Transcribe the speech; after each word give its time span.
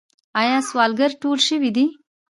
آیا 0.41 0.57
سوالګر 0.69 1.11
ټول 1.21 1.37
شوي 1.47 1.69
دي؟ 1.77 1.85